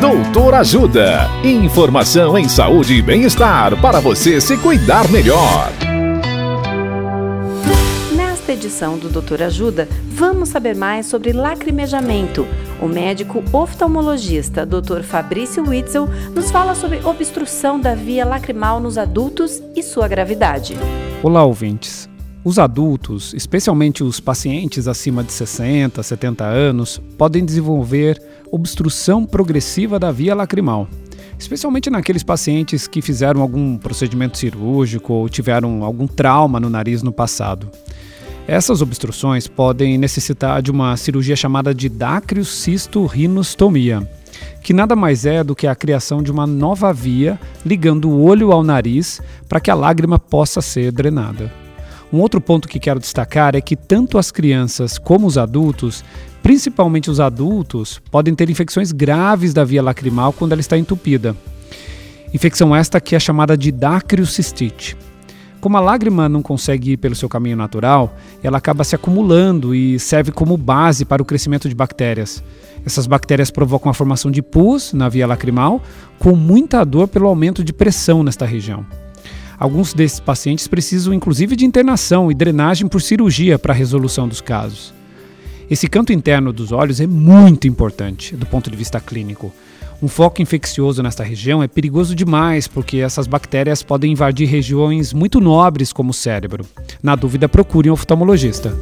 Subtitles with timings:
[0.00, 1.28] Doutor Ajuda.
[1.42, 5.72] Informação em saúde e bem-estar para você se cuidar melhor.
[8.14, 12.46] Nesta edição do Doutor Ajuda, vamos saber mais sobre lacrimejamento.
[12.80, 15.02] O médico oftalmologista Dr.
[15.02, 20.76] Fabrício Witzel nos fala sobre obstrução da via lacrimal nos adultos e sua gravidade.
[21.24, 22.08] Olá, ouvintes.
[22.48, 28.18] Os adultos, especialmente os pacientes acima de 60, 70 anos, podem desenvolver
[28.50, 30.88] obstrução progressiva da via lacrimal,
[31.38, 37.12] especialmente naqueles pacientes que fizeram algum procedimento cirúrgico ou tiveram algum trauma no nariz no
[37.12, 37.70] passado.
[38.46, 44.10] Essas obstruções podem necessitar de uma cirurgia chamada de dacriocisto-rinostomia,
[44.62, 48.52] que nada mais é do que a criação de uma nova via ligando o olho
[48.52, 51.67] ao nariz para que a lágrima possa ser drenada.
[52.12, 56.02] Um outro ponto que quero destacar é que tanto as crianças como os adultos,
[56.42, 61.36] principalmente os adultos, podem ter infecções graves da via lacrimal quando ela está entupida.
[62.32, 64.96] Infecção esta que é chamada de dacriocistite.
[65.60, 69.98] Como a lágrima não consegue ir pelo seu caminho natural, ela acaba se acumulando e
[69.98, 72.42] serve como base para o crescimento de bactérias.
[72.86, 75.82] Essas bactérias provocam a formação de pus na via lacrimal,
[76.18, 78.86] com muita dor pelo aumento de pressão nesta região.
[79.58, 84.40] Alguns desses pacientes precisam inclusive de internação e drenagem por cirurgia para a resolução dos
[84.40, 84.94] casos.
[85.70, 89.52] Esse canto interno dos olhos é muito importante do ponto de vista clínico.
[90.00, 95.40] Um foco infeccioso nesta região é perigoso demais porque essas bactérias podem invadir regiões muito
[95.40, 96.64] nobres como o cérebro.
[97.02, 98.72] Na dúvida, procure um oftalmologista.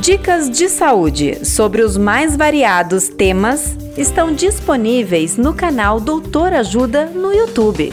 [0.00, 7.32] Dicas de saúde sobre os mais variados temas estão disponíveis no canal Doutor Ajuda no
[7.32, 7.92] YouTube.